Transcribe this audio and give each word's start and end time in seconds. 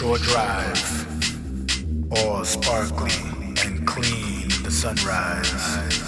Lakeshore 0.00 0.18
Drive, 0.18 2.12
all 2.12 2.44
sparkly 2.44 3.10
and 3.64 3.84
clean 3.84 4.48
the 4.62 4.70
sunrise. 4.70 6.07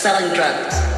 selling 0.00 0.32
drugs. 0.32 0.89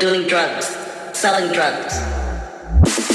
doing 0.00 0.28
drugs, 0.28 0.66
selling 1.12 1.52
drugs. 1.52 3.07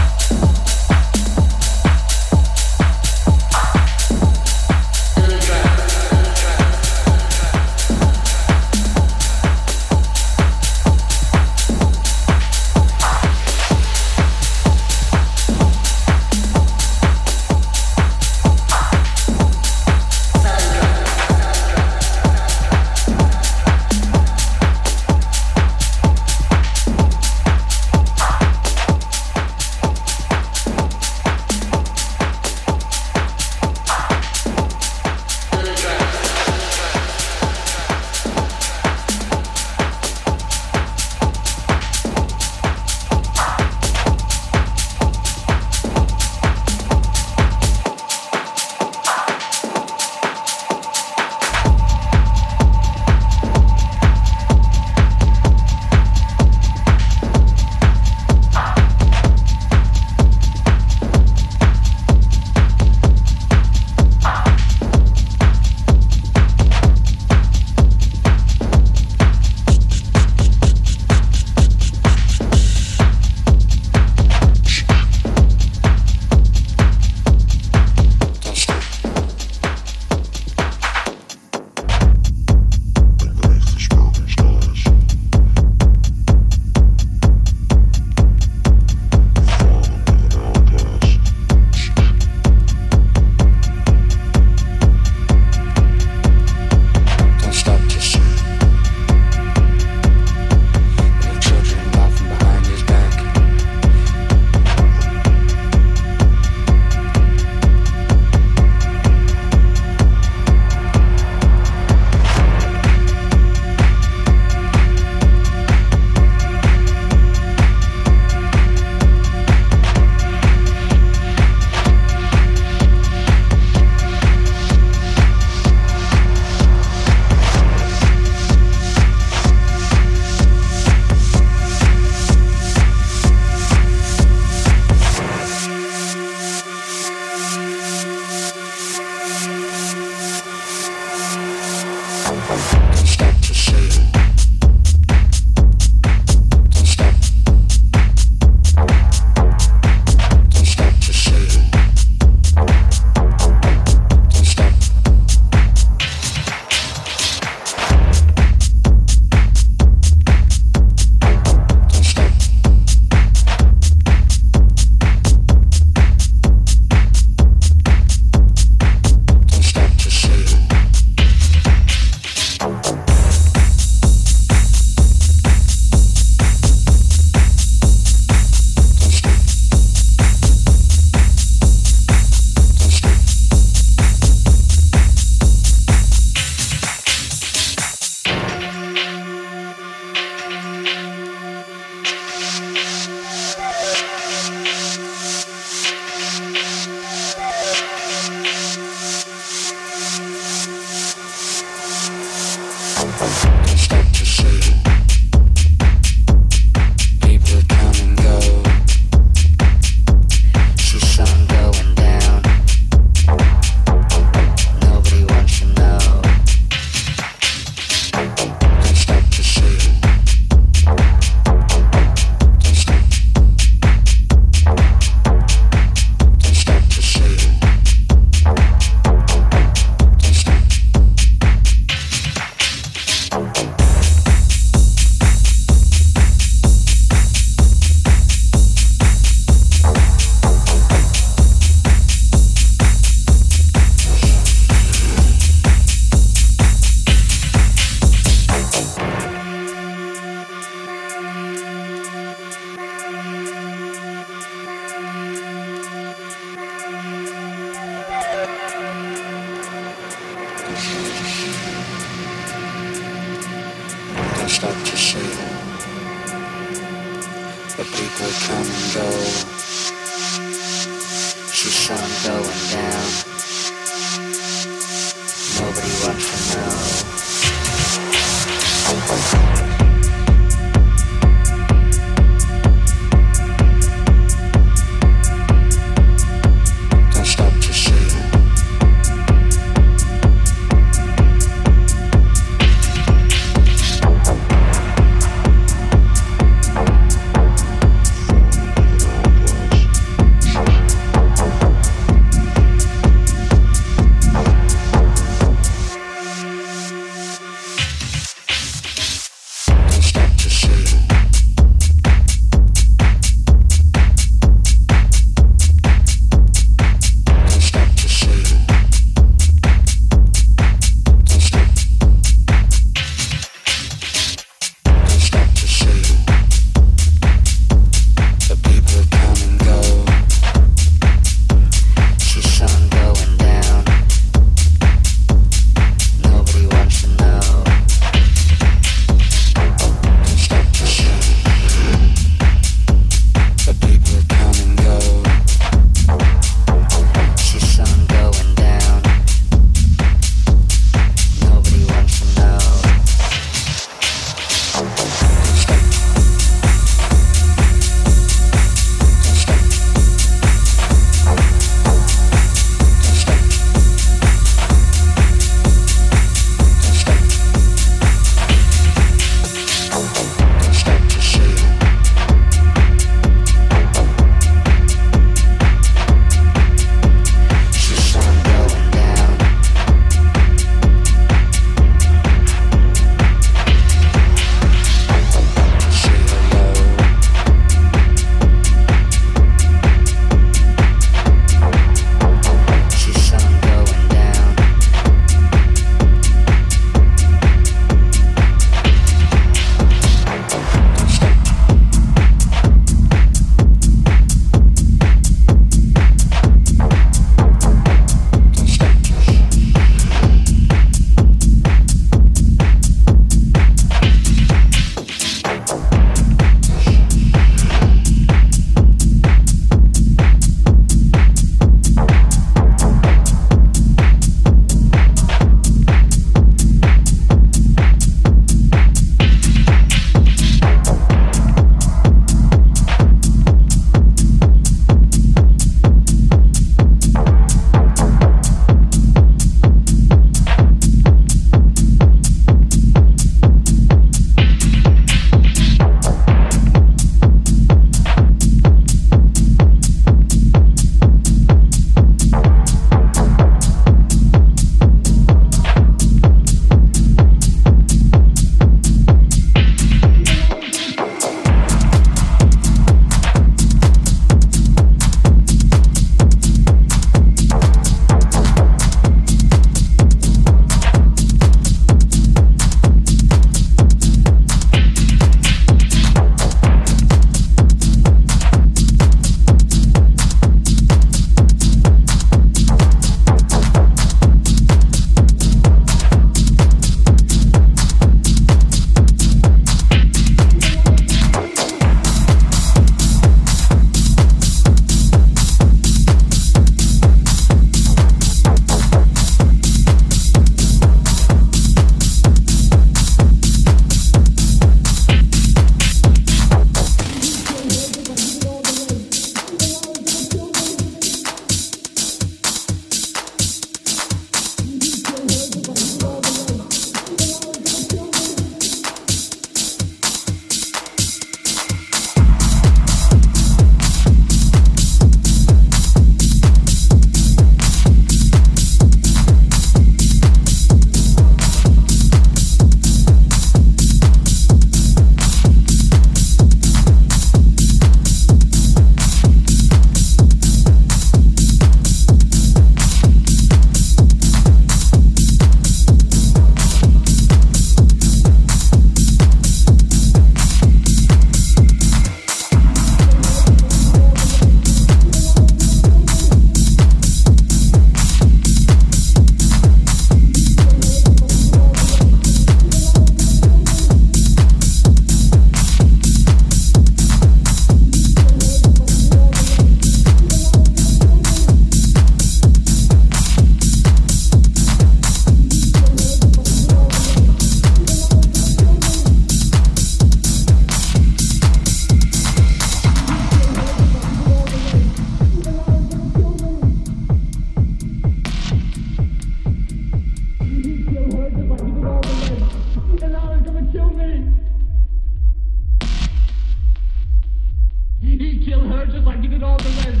you 598.42 598.52
kill 598.54 598.68
her 598.68 598.86
just 598.86 599.04
like 599.04 599.22
you 599.22 599.28
did 599.28 599.42
all 599.42 599.56
the 599.56 599.64
rest. 599.64 600.00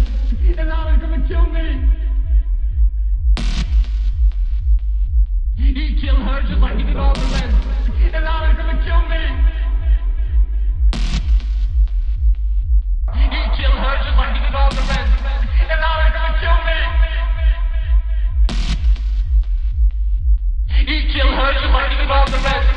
And 0.58 0.68
now 0.68 0.88
he's 0.88 1.00
gonna 1.00 1.26
kill 1.28 1.46
me. 1.46 1.88
He 5.56 6.00
killed 6.00 6.18
her 6.18 6.42
just 6.42 6.60
like 6.60 6.76
he 6.76 6.82
did 6.82 6.96
all 6.96 7.14
the 7.14 7.20
rest. 7.20 7.56
And 8.02 8.24
now 8.24 8.46
he's 8.46 8.56
gonna 8.56 8.82
kill 8.84 9.02
me. 9.08 9.22
He 13.14 13.42
killed 13.56 13.78
her 13.78 13.96
just 14.02 14.16
like 14.18 14.34
he 14.34 14.40
did 14.42 14.54
all 14.54 14.70
the 14.70 14.82
rest. 14.90 15.12
And 15.70 15.80
now 15.80 16.02
he's 16.02 16.14
gonna 16.14 16.40
kill 16.42 16.58
me. 16.66 16.78
He 20.86 20.96
killed 21.12 21.34
her 21.34 21.52
just 21.52 21.72
like 21.72 21.90
he 21.90 21.96
did 21.96 22.10
all 22.10 22.26
the 22.26 22.38
rest. 22.42 22.68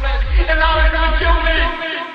And 0.50 0.60
now 0.60 0.84
he's 0.84 0.92
gonna 0.92 1.18
kill 1.18 1.38
me. 1.44 2.15